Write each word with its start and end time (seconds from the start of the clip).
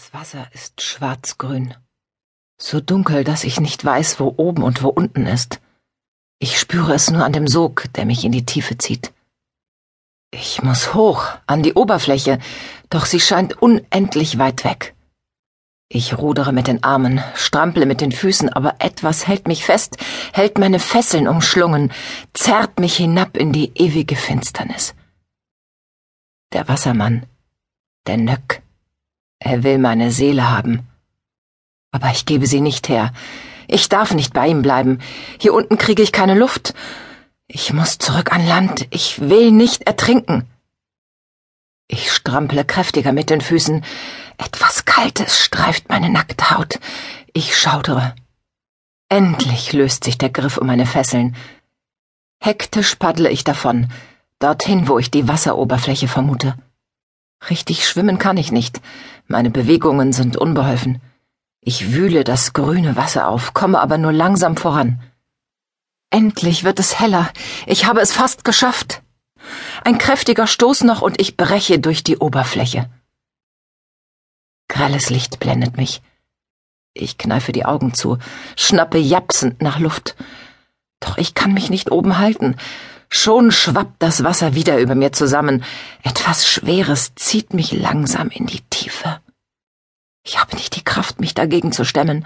Das 0.00 0.14
Wasser 0.14 0.46
ist 0.54 0.80
schwarzgrün. 0.80 1.74
So 2.56 2.80
dunkel, 2.80 3.22
dass 3.22 3.44
ich 3.44 3.60
nicht 3.60 3.84
weiß, 3.84 4.18
wo 4.18 4.32
oben 4.38 4.62
und 4.62 4.82
wo 4.82 4.88
unten 4.88 5.26
ist. 5.26 5.60
Ich 6.38 6.58
spüre 6.58 6.94
es 6.94 7.10
nur 7.10 7.22
an 7.22 7.34
dem 7.34 7.46
Sog, 7.46 7.84
der 7.92 8.06
mich 8.06 8.24
in 8.24 8.32
die 8.32 8.46
Tiefe 8.46 8.78
zieht. 8.78 9.12
Ich 10.30 10.62
muss 10.62 10.94
hoch, 10.94 11.26
an 11.46 11.62
die 11.62 11.74
Oberfläche, 11.74 12.38
doch 12.88 13.04
sie 13.04 13.20
scheint 13.20 13.60
unendlich 13.60 14.38
weit 14.38 14.64
weg. 14.64 14.94
Ich 15.90 16.16
rudere 16.16 16.54
mit 16.54 16.66
den 16.66 16.82
Armen, 16.82 17.22
strample 17.34 17.84
mit 17.84 18.00
den 18.00 18.12
Füßen, 18.12 18.48
aber 18.48 18.76
etwas 18.78 19.26
hält 19.26 19.48
mich 19.48 19.66
fest, 19.66 19.98
hält 20.32 20.56
meine 20.56 20.78
Fesseln 20.78 21.28
umschlungen, 21.28 21.92
zerrt 22.32 22.80
mich 22.80 22.96
hinab 22.96 23.36
in 23.36 23.52
die 23.52 23.70
ewige 23.74 24.16
Finsternis. 24.16 24.94
Der 26.54 26.68
Wassermann, 26.68 27.26
der 28.06 28.16
Nöck. 28.16 28.59
Er 29.40 29.64
will 29.64 29.78
meine 29.78 30.12
Seele 30.12 30.50
haben. 30.50 30.86
Aber 31.90 32.10
ich 32.12 32.24
gebe 32.26 32.46
sie 32.46 32.60
nicht 32.60 32.88
her. 32.88 33.12
Ich 33.66 33.88
darf 33.88 34.14
nicht 34.14 34.32
bei 34.32 34.46
ihm 34.46 34.62
bleiben. 34.62 35.00
Hier 35.40 35.54
unten 35.54 35.78
kriege 35.78 36.02
ich 36.02 36.12
keine 36.12 36.34
Luft. 36.34 36.74
Ich 37.48 37.72
muss 37.72 37.98
zurück 37.98 38.32
an 38.32 38.46
Land. 38.46 38.86
Ich 38.90 39.20
will 39.20 39.50
nicht 39.50 39.82
ertrinken. 39.82 40.48
Ich 41.88 42.12
strample 42.12 42.64
kräftiger 42.64 43.12
mit 43.12 43.30
den 43.30 43.40
Füßen. 43.40 43.84
Etwas 44.38 44.84
Kaltes 44.84 45.38
streift 45.38 45.88
meine 45.88 46.10
nackte 46.10 46.50
Haut. 46.50 46.78
Ich 47.32 47.56
schaudere. 47.56 48.14
Endlich 49.08 49.72
löst 49.72 50.04
sich 50.04 50.16
der 50.16 50.30
Griff 50.30 50.58
um 50.58 50.68
meine 50.68 50.86
Fesseln. 50.86 51.34
Hektisch 52.40 52.94
paddle 52.94 53.28
ich 53.28 53.42
davon, 53.42 53.88
dorthin, 54.38 54.86
wo 54.86 54.98
ich 54.98 55.10
die 55.10 55.26
Wasseroberfläche 55.26 56.06
vermute. 56.06 56.54
Richtig 57.48 57.88
schwimmen 57.88 58.18
kann 58.18 58.36
ich 58.36 58.52
nicht. 58.52 58.80
Meine 59.26 59.50
Bewegungen 59.50 60.12
sind 60.12 60.36
unbeholfen. 60.36 61.00
Ich 61.62 61.92
wühle 61.92 62.24
das 62.24 62.52
grüne 62.52 62.96
Wasser 62.96 63.28
auf, 63.28 63.54
komme 63.54 63.80
aber 63.80 63.96
nur 63.96 64.12
langsam 64.12 64.56
voran. 64.56 65.00
Endlich 66.10 66.64
wird 66.64 66.80
es 66.80 66.98
heller. 66.98 67.30
Ich 67.66 67.86
habe 67.86 68.00
es 68.00 68.12
fast 68.12 68.44
geschafft. 68.44 69.02
Ein 69.84 69.98
kräftiger 69.98 70.46
Stoß 70.46 70.84
noch 70.84 71.02
und 71.02 71.20
ich 71.20 71.36
breche 71.36 71.78
durch 71.78 72.02
die 72.02 72.18
Oberfläche. 72.18 72.90
Grelles 74.68 75.10
Licht 75.10 75.40
blendet 75.40 75.76
mich. 75.76 76.02
Ich 76.92 77.18
kneife 77.18 77.52
die 77.52 77.64
Augen 77.64 77.94
zu, 77.94 78.18
schnappe 78.56 78.98
japsend 78.98 79.62
nach 79.62 79.78
Luft. 79.78 80.16
Doch 80.98 81.16
ich 81.18 81.34
kann 81.34 81.54
mich 81.54 81.70
nicht 81.70 81.90
oben 81.90 82.18
halten. 82.18 82.56
Schon 83.12 83.50
schwappt 83.50 84.00
das 84.00 84.22
Wasser 84.22 84.54
wieder 84.54 84.78
über 84.78 84.94
mir 84.94 85.12
zusammen. 85.12 85.64
Etwas 86.02 86.46
Schweres 86.46 87.14
zieht 87.16 87.52
mich 87.52 87.72
langsam 87.72 88.30
in 88.30 88.46
die 88.46 88.62
Tiefe. 88.70 89.20
Ich 90.22 90.38
habe 90.38 90.54
nicht 90.54 90.76
die 90.76 90.84
Kraft, 90.84 91.20
mich 91.20 91.34
dagegen 91.34 91.72
zu 91.72 91.84
stemmen. 91.84 92.24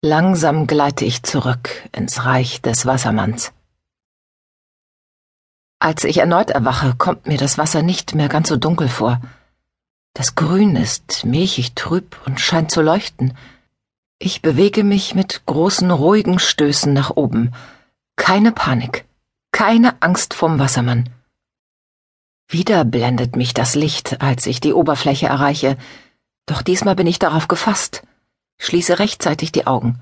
Langsam 0.00 0.66
gleite 0.66 1.04
ich 1.04 1.22
zurück 1.22 1.88
ins 1.92 2.24
Reich 2.24 2.62
des 2.62 2.86
Wassermanns. 2.86 3.52
Als 5.80 6.04
ich 6.04 6.18
erneut 6.18 6.50
erwache, 6.50 6.94
kommt 6.96 7.26
mir 7.26 7.36
das 7.36 7.58
Wasser 7.58 7.82
nicht 7.82 8.14
mehr 8.14 8.28
ganz 8.28 8.48
so 8.48 8.56
dunkel 8.56 8.88
vor. 8.88 9.20
Das 10.14 10.34
Grün 10.34 10.76
ist 10.76 11.24
milchig 11.24 11.74
trüb 11.74 12.16
und 12.26 12.40
scheint 12.40 12.70
zu 12.70 12.80
leuchten. 12.80 13.36
Ich 14.18 14.40
bewege 14.40 14.82
mich 14.82 15.14
mit 15.14 15.42
großen, 15.46 15.90
ruhigen 15.90 16.38
Stößen 16.38 16.92
nach 16.92 17.10
oben. 17.10 17.52
Keine 18.16 18.50
Panik. 18.50 19.07
Keine 19.58 20.00
Angst 20.02 20.34
vom 20.34 20.60
Wassermann. 20.60 21.12
Wieder 22.46 22.84
blendet 22.84 23.34
mich 23.34 23.54
das 23.54 23.74
Licht, 23.74 24.22
als 24.22 24.46
ich 24.46 24.60
die 24.60 24.72
Oberfläche 24.72 25.26
erreiche, 25.26 25.76
doch 26.46 26.62
diesmal 26.62 26.94
bin 26.94 27.08
ich 27.08 27.18
darauf 27.18 27.48
gefasst, 27.48 28.04
schließe 28.60 29.00
rechtzeitig 29.00 29.50
die 29.50 29.66
Augen. 29.66 30.00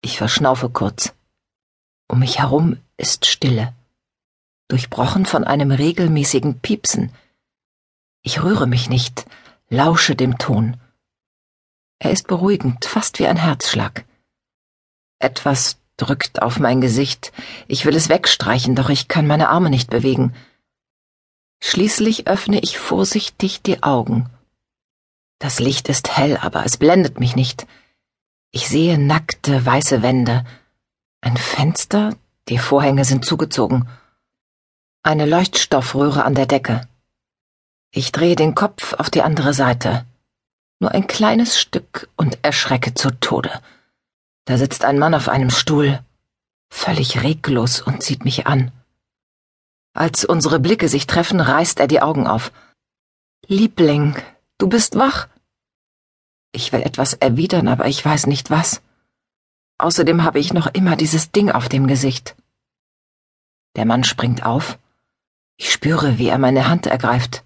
Ich 0.00 0.18
verschnaufe 0.18 0.70
kurz. 0.70 1.12
Um 2.06 2.20
mich 2.20 2.38
herum 2.38 2.80
ist 2.96 3.26
Stille, 3.26 3.74
durchbrochen 4.68 5.26
von 5.26 5.42
einem 5.42 5.72
regelmäßigen 5.72 6.60
Piepsen. 6.60 7.10
Ich 8.22 8.44
rühre 8.44 8.68
mich 8.68 8.88
nicht, 8.88 9.26
lausche 9.70 10.14
dem 10.14 10.38
Ton. 10.38 10.76
Er 11.98 12.12
ist 12.12 12.28
beruhigend, 12.28 12.84
fast 12.84 13.18
wie 13.18 13.26
ein 13.26 13.38
Herzschlag. 13.38 14.04
Etwas 15.18 15.80
drückt 15.96 16.42
auf 16.42 16.58
mein 16.58 16.80
Gesicht. 16.80 17.32
Ich 17.68 17.84
will 17.84 17.96
es 17.96 18.08
wegstreichen, 18.08 18.74
doch 18.74 18.88
ich 18.88 19.08
kann 19.08 19.26
meine 19.26 19.48
Arme 19.48 19.70
nicht 19.70 19.90
bewegen. 19.90 20.34
Schließlich 21.60 22.26
öffne 22.26 22.60
ich 22.60 22.78
vorsichtig 22.78 23.62
die 23.62 23.82
Augen. 23.82 24.28
Das 25.38 25.58
Licht 25.60 25.88
ist 25.88 26.16
hell, 26.16 26.36
aber 26.36 26.64
es 26.64 26.76
blendet 26.76 27.20
mich 27.20 27.36
nicht. 27.36 27.66
Ich 28.52 28.68
sehe 28.68 28.98
nackte, 28.98 29.64
weiße 29.64 30.02
Wände. 30.02 30.44
Ein 31.20 31.36
Fenster, 31.36 32.14
die 32.48 32.58
Vorhänge 32.58 33.04
sind 33.04 33.24
zugezogen. 33.24 33.88
Eine 35.02 35.26
Leuchtstoffröhre 35.26 36.24
an 36.24 36.34
der 36.34 36.46
Decke. 36.46 36.88
Ich 37.90 38.12
drehe 38.12 38.36
den 38.36 38.54
Kopf 38.54 38.94
auf 38.94 39.10
die 39.10 39.22
andere 39.22 39.54
Seite. 39.54 40.04
Nur 40.78 40.92
ein 40.92 41.06
kleines 41.06 41.58
Stück 41.58 42.08
und 42.16 42.38
erschrecke 42.42 42.94
zu 42.94 43.10
Tode. 43.10 43.50
Da 44.46 44.56
sitzt 44.58 44.84
ein 44.84 44.98
Mann 45.00 45.12
auf 45.12 45.28
einem 45.28 45.50
Stuhl, 45.50 45.98
völlig 46.70 47.22
reglos 47.24 47.80
und 47.80 48.04
sieht 48.04 48.24
mich 48.24 48.46
an. 48.46 48.70
Als 49.92 50.24
unsere 50.24 50.60
Blicke 50.60 50.88
sich 50.88 51.08
treffen, 51.08 51.40
reißt 51.40 51.80
er 51.80 51.88
die 51.88 52.00
Augen 52.00 52.28
auf. 52.28 52.52
Liebling, 53.48 54.14
du 54.58 54.68
bist 54.68 54.96
wach? 54.96 55.26
Ich 56.52 56.72
will 56.72 56.82
etwas 56.82 57.14
erwidern, 57.14 57.66
aber 57.66 57.86
ich 57.88 58.04
weiß 58.04 58.28
nicht 58.28 58.50
was. 58.50 58.82
Außerdem 59.78 60.22
habe 60.22 60.38
ich 60.38 60.52
noch 60.52 60.68
immer 60.68 60.94
dieses 60.94 61.32
Ding 61.32 61.50
auf 61.50 61.68
dem 61.68 61.88
Gesicht. 61.88 62.36
Der 63.74 63.84
Mann 63.84 64.04
springt 64.04 64.46
auf. 64.46 64.78
Ich 65.56 65.72
spüre, 65.72 66.18
wie 66.18 66.28
er 66.28 66.38
meine 66.38 66.68
Hand 66.68 66.86
ergreift. 66.86 67.42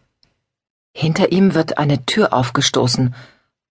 Hinter 0.92 1.32
ihm 1.32 1.54
wird 1.54 1.78
eine 1.78 2.04
Tür 2.04 2.34
aufgestoßen. 2.34 3.14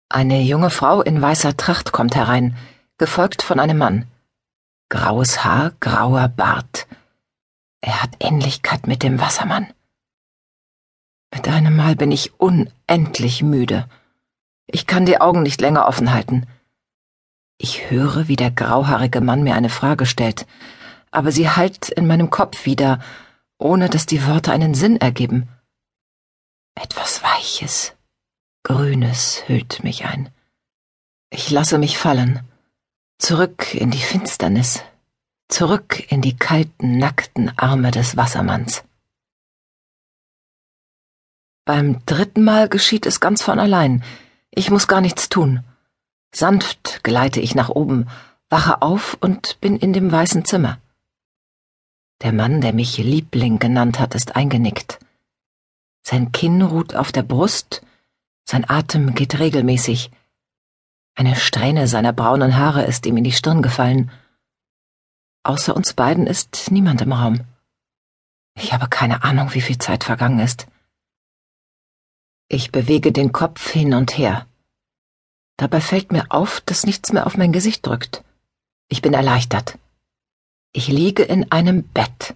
Eine 0.09 0.41
junge 0.41 0.71
Frau 0.71 1.03
in 1.03 1.21
weißer 1.21 1.55
Tracht 1.57 1.91
kommt 1.91 2.15
herein 2.15 2.57
gefolgt 2.99 3.41
von 3.41 3.59
einem 3.59 3.79
Mann. 3.79 4.07
Graues 4.89 5.43
Haar, 5.43 5.71
grauer 5.79 6.27
Bart. 6.27 6.87
Er 7.81 8.03
hat 8.03 8.17
Ähnlichkeit 8.19 8.85
mit 8.85 9.01
dem 9.01 9.19
Wassermann. 9.19 9.73
Mit 11.33 11.47
einem 11.47 11.75
Mal 11.75 11.95
bin 11.95 12.11
ich 12.11 12.39
unendlich 12.39 13.41
müde. 13.41 13.89
Ich 14.67 14.85
kann 14.85 15.05
die 15.05 15.21
Augen 15.21 15.43
nicht 15.43 15.61
länger 15.61 15.87
offen 15.87 16.11
halten. 16.13 16.45
Ich 17.57 17.89
höre, 17.89 18.27
wie 18.27 18.35
der 18.35 18.51
grauhaarige 18.51 19.21
Mann 19.21 19.43
mir 19.43 19.55
eine 19.55 19.69
Frage 19.69 20.05
stellt, 20.05 20.45
aber 21.09 21.31
sie 21.31 21.49
hallt 21.49 21.89
in 21.89 22.05
meinem 22.05 22.29
Kopf 22.29 22.65
wieder, 22.65 22.99
ohne 23.57 23.89
dass 23.89 24.05
die 24.05 24.25
Worte 24.27 24.51
einen 24.51 24.73
Sinn 24.73 24.97
ergeben. 24.97 25.47
Etwas 26.75 27.23
Weiches, 27.23 27.93
Grünes 28.63 29.43
hüllt 29.47 29.83
mich 29.83 30.05
ein. 30.05 30.29
Ich 31.29 31.49
lasse 31.49 31.77
mich 31.77 31.97
fallen. 31.97 32.41
Zurück 33.19 33.75
in 33.75 33.91
die 33.91 33.99
Finsternis, 33.99 34.81
zurück 35.49 36.09
in 36.09 36.21
die 36.21 36.37
kalten, 36.37 36.97
nackten 36.97 37.51
Arme 37.57 37.91
des 37.91 38.15
Wassermanns. 38.15 38.83
Beim 41.65 42.03
dritten 42.05 42.43
Mal 42.45 42.69
geschieht 42.69 43.05
es 43.05 43.19
ganz 43.19 43.43
von 43.43 43.59
allein. 43.59 44.03
Ich 44.51 44.71
muss 44.71 44.87
gar 44.87 45.01
nichts 45.01 45.27
tun. 45.27 45.65
Sanft 46.33 47.03
gleite 47.03 47.41
ich 47.41 47.55
nach 47.55 47.67
oben, 47.67 48.07
wache 48.49 48.81
auf 48.81 49.17
und 49.19 49.59
bin 49.59 49.75
in 49.75 49.91
dem 49.91 50.09
weißen 50.09 50.45
Zimmer. 50.45 50.79
Der 52.21 52.31
Mann, 52.31 52.61
der 52.61 52.71
mich 52.73 52.97
Liebling 52.97 53.59
genannt 53.59 53.99
hat, 53.99 54.15
ist 54.15 54.37
eingenickt. 54.37 54.97
Sein 56.03 56.31
Kinn 56.31 56.61
ruht 56.61 56.95
auf 56.95 57.11
der 57.11 57.23
Brust, 57.23 57.81
sein 58.45 58.67
Atem 58.67 59.13
geht 59.13 59.39
regelmäßig, 59.39 60.09
eine 61.15 61.35
Strähne 61.35 61.87
seiner 61.87 62.13
braunen 62.13 62.55
Haare 62.57 62.83
ist 62.83 63.05
ihm 63.05 63.17
in 63.17 63.23
die 63.23 63.31
Stirn 63.31 63.61
gefallen. 63.61 64.11
Außer 65.43 65.75
uns 65.75 65.93
beiden 65.93 66.27
ist 66.27 66.71
niemand 66.71 67.01
im 67.01 67.13
Raum. 67.13 67.41
Ich 68.55 68.73
habe 68.73 68.87
keine 68.87 69.23
Ahnung, 69.23 69.53
wie 69.53 69.61
viel 69.61 69.77
Zeit 69.77 70.03
vergangen 70.03 70.39
ist. 70.39 70.67
Ich 72.47 72.71
bewege 72.71 73.11
den 73.11 73.31
Kopf 73.31 73.69
hin 73.69 73.93
und 73.93 74.17
her. 74.17 74.47
Dabei 75.57 75.81
fällt 75.81 76.11
mir 76.11 76.25
auf, 76.29 76.61
dass 76.61 76.85
nichts 76.85 77.11
mehr 77.11 77.27
auf 77.27 77.37
mein 77.37 77.51
Gesicht 77.51 77.85
drückt. 77.85 78.23
Ich 78.87 79.01
bin 79.01 79.13
erleichtert. 79.13 79.77
Ich 80.71 80.87
liege 80.87 81.23
in 81.23 81.51
einem 81.51 81.83
Bett. 81.83 82.35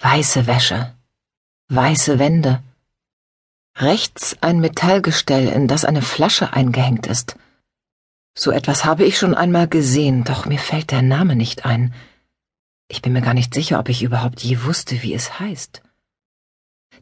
Weiße 0.00 0.46
Wäsche. 0.46 0.94
Weiße 1.68 2.18
Wände. 2.18 2.62
Rechts 3.76 4.36
ein 4.40 4.60
Metallgestell, 4.60 5.48
in 5.48 5.68
das 5.68 5.84
eine 5.84 6.02
Flasche 6.02 6.52
eingehängt 6.52 7.06
ist. 7.06 7.36
So 8.40 8.52
etwas 8.52 8.84
habe 8.84 9.04
ich 9.04 9.18
schon 9.18 9.34
einmal 9.34 9.66
gesehen, 9.66 10.22
doch 10.22 10.46
mir 10.46 10.60
fällt 10.60 10.92
der 10.92 11.02
Name 11.02 11.34
nicht 11.34 11.64
ein. 11.64 11.92
Ich 12.86 13.02
bin 13.02 13.12
mir 13.12 13.20
gar 13.20 13.34
nicht 13.34 13.52
sicher, 13.52 13.80
ob 13.80 13.88
ich 13.88 14.04
überhaupt 14.04 14.40
je 14.40 14.62
wusste, 14.62 15.02
wie 15.02 15.12
es 15.12 15.40
heißt. 15.40 15.82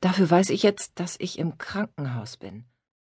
Dafür 0.00 0.30
weiß 0.30 0.48
ich 0.48 0.62
jetzt, 0.62 0.92
dass 0.98 1.20
ich 1.20 1.38
im 1.38 1.58
Krankenhaus 1.58 2.38
bin. 2.38 2.64